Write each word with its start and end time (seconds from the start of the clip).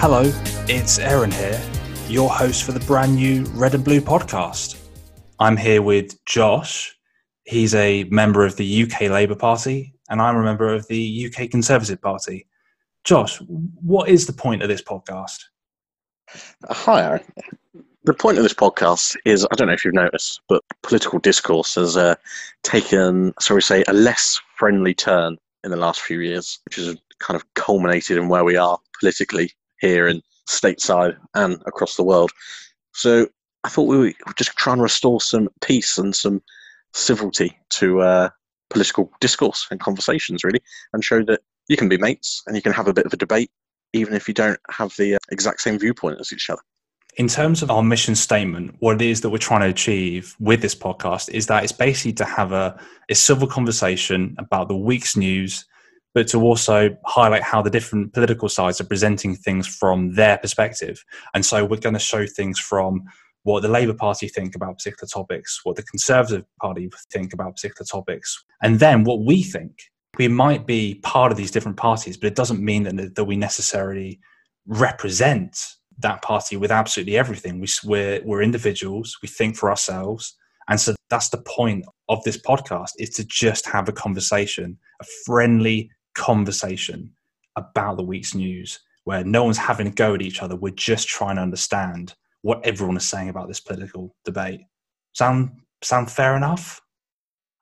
Hello, 0.00 0.22
it's 0.66 0.98
Aaron 0.98 1.30
here, 1.30 1.62
your 2.08 2.30
host 2.30 2.64
for 2.64 2.72
the 2.72 2.80
brand 2.80 3.16
new 3.16 3.44
Red 3.48 3.74
and 3.74 3.84
Blue 3.84 4.00
podcast. 4.00 4.82
I'm 5.38 5.58
here 5.58 5.82
with 5.82 6.24
Josh. 6.24 6.96
He's 7.44 7.74
a 7.74 8.04
member 8.04 8.46
of 8.46 8.56
the 8.56 8.82
UK 8.84 9.10
Labour 9.10 9.34
Party, 9.34 9.92
and 10.08 10.22
I'm 10.22 10.36
a 10.36 10.42
member 10.42 10.72
of 10.72 10.88
the 10.88 11.26
UK 11.26 11.50
Conservative 11.50 12.00
Party. 12.00 12.46
Josh, 13.04 13.42
what 13.42 14.08
is 14.08 14.24
the 14.26 14.32
point 14.32 14.62
of 14.62 14.70
this 14.70 14.80
podcast? 14.80 15.38
Hi, 16.70 17.02
Aaron. 17.02 17.24
The 18.04 18.14
point 18.14 18.38
of 18.38 18.42
this 18.42 18.54
podcast 18.54 19.18
is 19.26 19.46
I 19.50 19.54
don't 19.54 19.66
know 19.66 19.74
if 19.74 19.84
you've 19.84 19.92
noticed, 19.92 20.40
but 20.48 20.64
political 20.82 21.18
discourse 21.18 21.74
has 21.74 21.98
uh, 21.98 22.14
taken, 22.62 23.34
so 23.38 23.54
we 23.54 23.60
say, 23.60 23.84
a 23.86 23.92
less 23.92 24.40
friendly 24.56 24.94
turn 24.94 25.36
in 25.62 25.70
the 25.70 25.76
last 25.76 26.00
few 26.00 26.20
years, 26.20 26.58
which 26.64 26.76
has 26.76 26.96
kind 27.18 27.36
of 27.36 27.44
culminated 27.52 28.16
in 28.16 28.30
where 28.30 28.44
we 28.44 28.56
are 28.56 28.78
politically 28.98 29.52
here 29.80 30.08
in 30.08 30.22
stateside 30.48 31.16
and 31.34 31.62
across 31.66 31.96
the 31.96 32.02
world. 32.02 32.30
So 32.92 33.28
I 33.64 33.68
thought 33.68 33.88
we 33.88 33.98
would 33.98 34.36
just 34.36 34.56
try 34.56 34.72
and 34.72 34.82
restore 34.82 35.20
some 35.20 35.48
peace 35.60 35.98
and 35.98 36.14
some 36.14 36.42
civility 36.92 37.56
to 37.70 38.00
uh, 38.00 38.28
political 38.68 39.10
discourse 39.20 39.66
and 39.70 39.78
conversations, 39.80 40.44
really, 40.44 40.60
and 40.92 41.04
show 41.04 41.22
that 41.24 41.40
you 41.68 41.76
can 41.76 41.88
be 41.88 41.98
mates 41.98 42.42
and 42.46 42.56
you 42.56 42.62
can 42.62 42.72
have 42.72 42.88
a 42.88 42.92
bit 42.92 43.06
of 43.06 43.12
a 43.12 43.16
debate, 43.16 43.50
even 43.92 44.14
if 44.14 44.26
you 44.26 44.34
don't 44.34 44.58
have 44.70 44.94
the 44.96 45.14
uh, 45.14 45.18
exact 45.30 45.60
same 45.60 45.78
viewpoint 45.78 46.20
as 46.20 46.32
each 46.32 46.50
other. 46.50 46.62
In 47.16 47.28
terms 47.28 47.62
of 47.62 47.70
our 47.70 47.82
mission 47.82 48.14
statement, 48.14 48.76
what 48.78 49.02
it 49.02 49.02
is 49.02 49.20
that 49.20 49.30
we're 49.30 49.38
trying 49.38 49.60
to 49.60 49.66
achieve 49.66 50.34
with 50.38 50.62
this 50.62 50.74
podcast 50.74 51.28
is 51.30 51.46
that 51.48 51.64
it's 51.64 51.72
basically 51.72 52.12
to 52.14 52.24
have 52.24 52.52
a, 52.52 52.80
a 53.10 53.14
civil 53.14 53.48
conversation 53.48 54.36
about 54.38 54.68
the 54.68 54.76
week's 54.76 55.16
news 55.16 55.66
but 56.14 56.26
to 56.28 56.40
also 56.40 56.96
highlight 57.06 57.42
how 57.42 57.62
the 57.62 57.70
different 57.70 58.12
political 58.12 58.48
sides 58.48 58.80
are 58.80 58.84
presenting 58.84 59.36
things 59.36 59.66
from 59.66 60.14
their 60.14 60.38
perspective. 60.38 61.04
And 61.34 61.44
so 61.44 61.64
we're 61.64 61.76
going 61.76 61.94
to 61.94 62.00
show 62.00 62.26
things 62.26 62.58
from 62.58 63.04
what 63.42 63.62
the 63.62 63.68
Labour 63.68 63.94
Party 63.94 64.28
think 64.28 64.54
about 64.54 64.78
particular 64.78 65.08
topics, 65.08 65.60
what 65.64 65.76
the 65.76 65.82
Conservative 65.82 66.44
Party 66.60 66.90
think 67.12 67.32
about 67.32 67.56
particular 67.56 67.86
topics, 67.86 68.44
and 68.62 68.80
then 68.80 69.04
what 69.04 69.24
we 69.24 69.42
think. 69.42 69.72
We 70.18 70.28
might 70.28 70.66
be 70.66 70.96
part 71.02 71.32
of 71.32 71.38
these 71.38 71.50
different 71.50 71.76
parties, 71.76 72.16
but 72.16 72.26
it 72.26 72.34
doesn't 72.34 72.62
mean 72.62 72.82
that, 72.82 73.14
that 73.14 73.24
we 73.24 73.36
necessarily 73.36 74.20
represent 74.66 75.56
that 76.00 76.22
party 76.22 76.56
with 76.56 76.70
absolutely 76.70 77.16
everything. 77.16 77.60
We, 77.60 77.68
we're, 77.84 78.20
we're 78.24 78.42
individuals, 78.42 79.16
we 79.22 79.28
think 79.28 79.56
for 79.56 79.70
ourselves. 79.70 80.36
And 80.68 80.80
so 80.80 80.94
that's 81.08 81.30
the 81.30 81.42
point 81.42 81.84
of 82.08 82.22
this 82.24 82.36
podcast 82.36 82.90
is 82.98 83.10
to 83.10 83.24
just 83.24 83.66
have 83.66 83.88
a 83.88 83.92
conversation, 83.92 84.78
a 85.00 85.04
friendly, 85.24 85.90
conversation 86.14 87.12
about 87.56 87.96
the 87.96 88.02
week's 88.02 88.34
news 88.34 88.80
where 89.04 89.24
no 89.24 89.44
one's 89.44 89.58
having 89.58 89.86
a 89.86 89.90
go 89.90 90.14
at 90.14 90.22
each 90.22 90.42
other. 90.42 90.56
We're 90.56 90.70
just 90.70 91.08
trying 91.08 91.36
to 91.36 91.42
understand 91.42 92.14
what 92.42 92.64
everyone 92.64 92.96
is 92.96 93.08
saying 93.08 93.28
about 93.28 93.48
this 93.48 93.60
political 93.60 94.14
debate. 94.24 94.60
Sound 95.12 95.50
sound 95.82 96.10
fair 96.10 96.36
enough? 96.36 96.80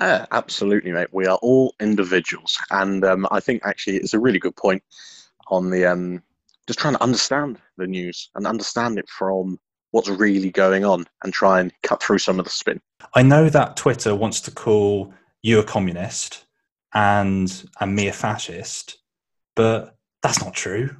Yeah, 0.00 0.26
absolutely, 0.30 0.92
mate. 0.92 1.08
We 1.12 1.26
are 1.26 1.38
all 1.42 1.74
individuals, 1.80 2.58
and 2.70 3.04
um, 3.04 3.26
I 3.30 3.40
think 3.40 3.62
actually 3.64 3.96
it's 3.96 4.14
a 4.14 4.18
really 4.18 4.38
good 4.38 4.56
point 4.56 4.82
on 5.48 5.70
the 5.70 5.86
um, 5.86 6.22
just 6.66 6.78
trying 6.78 6.94
to 6.94 7.02
understand 7.02 7.58
the 7.76 7.86
news 7.86 8.30
and 8.34 8.46
understand 8.46 8.98
it 8.98 9.08
from 9.08 9.58
what's 9.92 10.08
really 10.08 10.50
going 10.50 10.84
on, 10.84 11.06
and 11.22 11.32
try 11.32 11.60
and 11.60 11.72
cut 11.82 12.02
through 12.02 12.18
some 12.18 12.38
of 12.38 12.44
the 12.44 12.50
spin. 12.50 12.80
I 13.14 13.22
know 13.22 13.48
that 13.48 13.76
Twitter 13.76 14.14
wants 14.14 14.40
to 14.42 14.50
call 14.50 15.14
you 15.42 15.60
a 15.60 15.64
communist, 15.64 16.44
and 16.94 17.68
a 17.80 17.86
mere 17.86 18.12
fascist, 18.12 18.98
but 19.54 19.96
that's 20.22 20.42
not 20.42 20.54
true. 20.54 20.90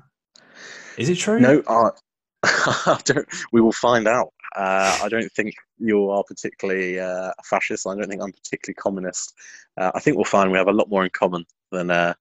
Is 0.99 1.09
it 1.09 1.17
true? 1.17 1.41
No, 1.41 1.63
uh, 1.67 1.91
I 2.43 3.01
don't. 3.05 3.27
We 3.53 3.61
will 3.61 3.73
find 3.73 4.07
out. 4.09 4.33
Uh, 4.55 4.99
I 5.03 5.09
don't 5.09 5.31
think 5.33 5.55
you 5.79 6.09
are 6.11 6.25
particularly 6.25 6.99
uh, 6.99 7.33
a 7.39 7.43
fascist. 7.45 7.87
I 7.87 7.95
don't 7.95 8.09
think 8.09 8.23
I'm 8.23 8.33
particularly 8.33 8.75
communist. 8.75 9.35
Uh, 9.77 9.91
I 9.95 10.01
think 10.01 10.17
we'll 10.17 10.25
find 10.25 10.51
we 10.51 10.59
have 10.59 10.69
a 10.69 10.73
lot 10.73 10.89
more 10.89 11.05
in 11.05 11.11
common 11.11 11.45
than 11.73 11.91
uh, 11.91 12.15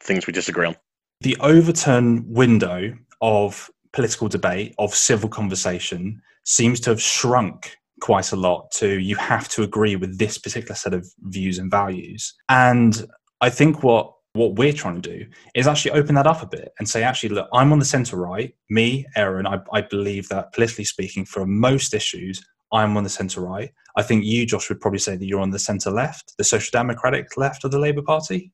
things 0.00 0.26
we 0.26 0.32
disagree 0.32 0.66
on. 0.66 0.76
The 1.22 1.36
Overton 1.40 2.24
window 2.28 2.94
of 3.20 3.70
political 3.92 4.28
debate, 4.28 4.74
of 4.78 4.94
civil 4.94 5.28
conversation, 5.28 6.20
seems 6.44 6.80
to 6.80 6.90
have 6.90 7.00
shrunk 7.00 7.76
quite 8.02 8.32
a 8.32 8.36
lot 8.36 8.68
to 8.72 8.98
you 8.98 9.14
have 9.14 9.48
to 9.48 9.62
agree 9.62 9.94
with 9.94 10.18
this 10.18 10.36
particular 10.36 10.74
set 10.74 10.92
of 10.92 11.06
views 11.20 11.58
and 11.58 11.70
values. 11.70 12.34
And 12.48 13.06
I 13.40 13.48
think 13.48 13.82
what 13.82 14.12
what 14.34 14.56
we're 14.56 14.72
trying 14.72 15.00
to 15.00 15.10
do 15.18 15.26
is 15.54 15.66
actually 15.66 15.90
open 15.90 16.14
that 16.14 16.26
up 16.26 16.42
a 16.42 16.46
bit 16.46 16.72
and 16.78 16.88
say, 16.88 17.02
actually, 17.02 17.28
look, 17.28 17.48
I'm 17.52 17.70
on 17.70 17.78
the 17.78 17.84
centre 17.84 18.16
right. 18.16 18.54
Me, 18.70 19.04
Aaron, 19.14 19.46
I, 19.46 19.58
I 19.74 19.82
believe 19.82 20.26
that 20.30 20.54
politically 20.54 20.86
speaking, 20.86 21.26
for 21.26 21.44
most 21.44 21.92
issues, 21.92 22.42
I'm 22.72 22.96
on 22.96 23.04
the 23.04 23.10
centre 23.10 23.42
right. 23.42 23.70
I 23.94 24.02
think 24.02 24.24
you, 24.24 24.46
Josh, 24.46 24.70
would 24.70 24.80
probably 24.80 25.00
say 25.00 25.16
that 25.16 25.26
you're 25.26 25.40
on 25.40 25.50
the 25.50 25.58
centre 25.58 25.90
left, 25.90 26.32
the 26.38 26.44
social 26.44 26.70
democratic 26.72 27.36
left 27.36 27.62
of 27.64 27.72
the 27.72 27.78
Labour 27.78 28.00
Party. 28.00 28.52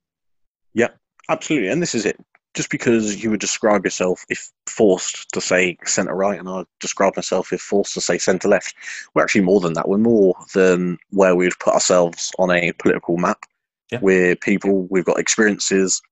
Yeah, 0.75 0.89
absolutely. 1.29 1.69
And 1.69 1.81
this 1.81 1.95
is 1.95 2.05
it 2.05 2.19
just 2.55 2.71
because 2.71 3.23
you 3.23 3.31
would 3.31 3.41
describe 3.41 3.85
yourself 3.85 4.25
if 4.29 4.51
forced 4.67 5.29
to 5.33 5.41
say 5.41 5.77
centre 5.85 6.15
right, 6.15 6.39
and 6.39 6.49
I 6.49 6.65
describe 6.81 7.17
myself 7.17 7.53
if 7.53 7.61
forced 7.61 7.95
to 7.95 8.01
say 8.01 8.19
centre 8.19 8.49
left, 8.49 8.75
we're 9.15 9.23
actually 9.23 9.43
more 9.43 9.61
than 9.61 9.75
that. 9.75 9.89
We're 9.89 9.99
more 9.99 10.35
than 10.55 10.99
where 11.11 11.37
we've 11.37 11.59
put 11.59 11.75
ourselves 11.75 12.33
on 12.39 12.51
a 12.51 12.73
political 12.73 13.17
map. 13.17 13.45
Yeah. 13.93 14.01
We're 14.03 14.37
people, 14.37 14.87
we've 14.91 15.05
got 15.05 15.19
experiences, 15.19 16.03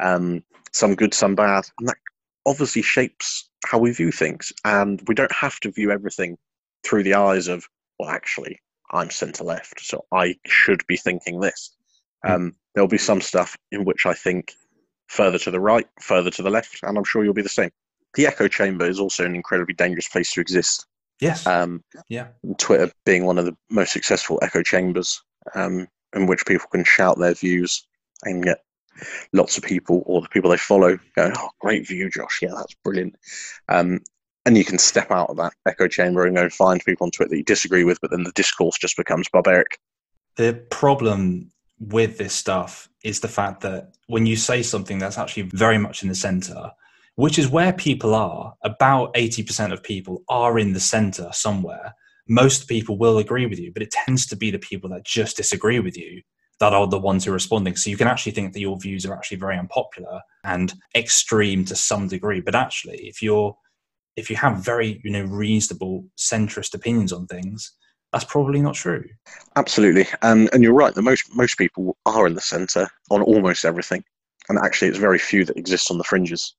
um, 0.00 0.42
some 0.72 0.94
good, 0.94 1.14
some 1.14 1.34
bad, 1.34 1.64
and 1.78 1.88
that 1.88 1.96
obviously 2.46 2.82
shapes 2.82 3.48
how 3.66 3.78
we 3.78 3.90
view 3.90 4.12
things. 4.12 4.52
And 4.64 5.02
we 5.08 5.14
don't 5.14 5.32
have 5.32 5.58
to 5.60 5.70
view 5.70 5.90
everything 5.90 6.38
through 6.84 7.02
the 7.02 7.14
eyes 7.14 7.48
of, 7.48 7.68
well, 7.98 8.10
actually, 8.10 8.60
I'm 8.90 9.10
centre 9.10 9.44
left, 9.44 9.80
so 9.80 10.04
I 10.12 10.36
should 10.46 10.86
be 10.86 10.96
thinking 10.96 11.40
this. 11.40 11.74
Mm. 12.24 12.30
Um, 12.30 12.56
there'll 12.74 12.88
be 12.88 12.98
some 12.98 13.20
stuff 13.20 13.56
in 13.72 13.84
which 13.84 14.06
I 14.06 14.14
think 14.14 14.54
further 15.08 15.38
to 15.38 15.50
the 15.50 15.60
right, 15.60 15.86
further 16.00 16.30
to 16.30 16.42
the 16.42 16.50
left, 16.50 16.80
and 16.82 16.96
I'm 16.96 17.04
sure 17.04 17.24
you'll 17.24 17.34
be 17.34 17.42
the 17.42 17.48
same. 17.48 17.70
The 18.14 18.26
echo 18.26 18.48
chamber 18.48 18.86
is 18.86 19.00
also 19.00 19.24
an 19.24 19.34
incredibly 19.34 19.74
dangerous 19.74 20.08
place 20.08 20.32
to 20.32 20.40
exist. 20.40 20.86
Yes. 21.20 21.46
Um, 21.46 21.82
yeah. 22.08 22.28
Twitter 22.58 22.92
being 23.04 23.24
one 23.24 23.38
of 23.38 23.44
the 23.44 23.56
most 23.70 23.92
successful 23.92 24.38
echo 24.42 24.62
chambers 24.62 25.20
um, 25.54 25.88
in 26.14 26.26
which 26.26 26.46
people 26.46 26.68
can 26.70 26.84
shout 26.84 27.18
their 27.18 27.34
views 27.34 27.86
and 28.22 28.44
get 28.44 28.62
lots 29.32 29.56
of 29.56 29.64
people 29.64 30.02
or 30.06 30.20
the 30.22 30.28
people 30.28 30.50
they 30.50 30.56
follow 30.56 30.98
going, 31.16 31.32
"Oh, 31.36 31.50
great 31.60 31.86
view, 31.86 32.10
Josh! 32.10 32.40
Yeah, 32.42 32.52
that's 32.56 32.74
brilliant." 32.84 33.16
Um, 33.68 34.00
and 34.46 34.56
you 34.56 34.64
can 34.64 34.78
step 34.78 35.10
out 35.10 35.28
of 35.28 35.36
that 35.36 35.52
echo 35.66 35.88
chamber 35.88 36.24
and 36.24 36.36
go 36.36 36.48
find 36.48 36.82
people 36.84 37.04
on 37.04 37.10
Twitter 37.10 37.30
that 37.30 37.36
you 37.36 37.44
disagree 37.44 37.84
with, 37.84 38.00
but 38.00 38.10
then 38.10 38.22
the 38.22 38.32
discourse 38.32 38.78
just 38.78 38.96
becomes 38.96 39.28
barbaric. 39.28 39.78
The 40.36 40.54
problem 40.70 41.50
with 41.80 42.18
this 42.18 42.34
stuff 42.34 42.88
is 43.04 43.20
the 43.20 43.28
fact 43.28 43.60
that 43.60 43.94
when 44.06 44.26
you 44.26 44.36
say 44.36 44.62
something 44.62 44.98
that's 44.98 45.18
actually 45.18 45.44
very 45.44 45.78
much 45.78 46.02
in 46.02 46.08
the 46.08 46.14
center, 46.14 46.70
which 47.16 47.38
is 47.38 47.48
where 47.48 47.72
people 47.72 48.14
are, 48.14 48.54
about 48.62 49.12
80% 49.14 49.72
of 49.72 49.82
people 49.82 50.22
are 50.28 50.58
in 50.58 50.72
the 50.72 50.80
center 50.80 51.28
somewhere. 51.32 51.94
Most 52.28 52.68
people 52.68 52.96
will 52.98 53.18
agree 53.18 53.46
with 53.46 53.58
you, 53.58 53.72
but 53.72 53.82
it 53.82 53.90
tends 53.90 54.26
to 54.26 54.36
be 54.36 54.50
the 54.50 54.58
people 54.58 54.90
that 54.90 55.04
just 55.04 55.36
disagree 55.36 55.80
with 55.80 55.96
you 55.96 56.22
that 56.60 56.72
are 56.72 56.86
the 56.86 56.98
ones 56.98 57.24
who 57.24 57.30
are 57.30 57.34
responding. 57.34 57.76
So 57.76 57.90
you 57.90 57.96
can 57.96 58.08
actually 58.08 58.32
think 58.32 58.52
that 58.52 58.60
your 58.60 58.78
views 58.78 59.06
are 59.06 59.14
actually 59.14 59.38
very 59.38 59.58
unpopular 59.58 60.20
and 60.44 60.72
extreme 60.94 61.64
to 61.66 61.76
some 61.76 62.08
degree. 62.08 62.40
But 62.40 62.54
actually, 62.54 62.98
if 63.08 63.22
you're 63.22 63.56
if 64.16 64.28
you 64.28 64.36
have 64.36 64.58
very 64.58 65.00
you 65.04 65.10
know 65.10 65.24
reasonable 65.24 66.04
centrist 66.16 66.74
opinions 66.74 67.12
on 67.12 67.26
things, 67.26 67.72
that's 68.12 68.24
probably 68.24 68.60
not 68.60 68.74
true. 68.74 69.04
Absolutely, 69.56 70.06
and 70.22 70.48
and 70.52 70.62
you're 70.62 70.72
right. 70.72 70.94
That 70.94 71.02
most 71.02 71.34
most 71.34 71.58
people 71.58 71.96
are 72.06 72.26
in 72.26 72.34
the 72.34 72.40
centre 72.40 72.88
on 73.10 73.22
almost 73.22 73.64
everything, 73.64 74.02
and 74.48 74.58
actually, 74.58 74.88
it's 74.88 74.98
very 74.98 75.18
few 75.18 75.44
that 75.44 75.56
exist 75.56 75.90
on 75.90 75.98
the 75.98 76.04
fringes. 76.04 76.54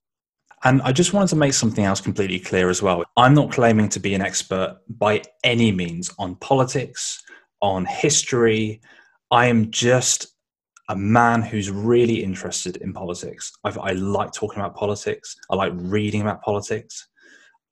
And 0.63 0.81
I 0.81 0.91
just 0.91 1.13
wanted 1.13 1.29
to 1.29 1.37
make 1.37 1.53
something 1.53 1.85
else 1.85 2.01
completely 2.01 2.39
clear 2.39 2.69
as 2.69 2.81
well. 2.81 3.05
I'm 3.15 3.33
not 3.33 3.51
claiming 3.51 3.87
to 3.89 3.99
be 3.99 4.13
an 4.13 4.21
expert 4.21 4.77
by 4.89 5.23
any 5.43 5.71
means 5.71 6.11
on 6.19 6.35
politics, 6.35 7.23
on 7.61 7.85
history. 7.85 8.81
I 9.31 9.45
am 9.45 9.71
just 9.71 10.35
a 10.89 10.95
man 10.95 11.41
who's 11.41 11.71
really 11.71 12.21
interested 12.23 12.77
in 12.77 12.91
politics. 12.91 13.53
I've, 13.63 13.77
i 13.77 13.91
like 13.91 14.33
talking 14.33 14.59
about 14.59 14.75
politics. 14.75 15.35
I 15.49 15.55
like 15.55 15.71
reading 15.75 16.21
about 16.21 16.41
politics. 16.41 17.07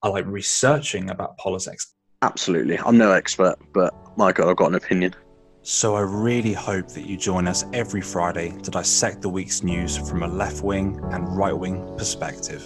I 0.03 0.07
like 0.07 0.25
researching 0.25 1.09
about 1.09 1.35
politics. 1.37 1.93
Absolutely. 2.23 2.79
I'm 2.79 2.97
no 2.97 3.11
expert, 3.11 3.57
but 3.73 3.93
my 4.17 4.31
God, 4.31 4.49
I've 4.49 4.55
got 4.55 4.69
an 4.69 4.75
opinion. 4.75 5.13
So 5.61 5.95
I 5.95 6.01
really 6.01 6.53
hope 6.53 6.87
that 6.89 7.05
you 7.05 7.15
join 7.15 7.47
us 7.47 7.65
every 7.73 8.01
Friday 8.01 8.57
to 8.63 8.71
dissect 8.71 9.21
the 9.21 9.29
week's 9.29 9.61
news 9.61 9.97
from 9.97 10.23
a 10.23 10.27
left 10.27 10.63
wing 10.63 10.99
and 11.11 11.37
right 11.37 11.55
wing 11.55 11.95
perspective. 11.97 12.63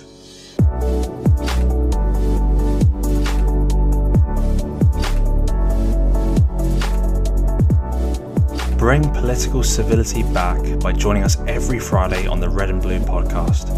bring 8.77 9.04
political 9.13 9.62
civility 9.62 10.24
back 10.33 10.59
by 10.80 10.92
joining 10.92 11.21
us 11.24 11.38
every 11.47 11.80
Friday 11.80 12.25
on 12.25 12.39
the 12.39 12.50
Red 12.50 12.71
and 12.71 12.81
Blue 12.81 13.00
podcast. 13.01 13.69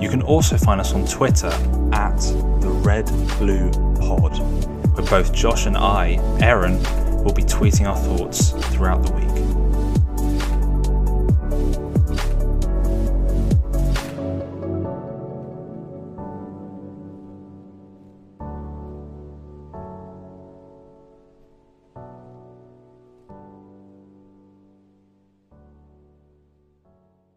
You 0.00 0.08
can 0.08 0.22
also 0.22 0.56
find 0.56 0.80
us 0.80 0.94
on 0.94 1.04
Twitter 1.04 1.50
at 1.92 2.16
the 2.60 2.70
Red 2.84 3.06
Blue 3.40 3.91
Pod, 4.02 4.38
where 4.96 5.06
both 5.06 5.32
Josh 5.32 5.66
and 5.66 5.76
I, 5.76 6.14
Aaron, 6.40 6.82
will 7.22 7.32
be 7.32 7.44
tweeting 7.44 7.88
our 7.88 7.96
thoughts 7.96 8.50
throughout 8.74 9.04
the 9.04 9.12
week. 9.12 9.61